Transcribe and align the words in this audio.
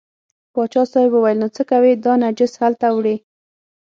پاچا 0.53 0.83
صاحب 0.91 1.11
وویل 1.13 1.37
نو 1.43 1.47
څه 1.55 1.63
کوې 1.71 1.91
دا 2.05 2.13
نجس 2.21 2.53
هلته 2.63 2.87
وړې. 2.95 3.15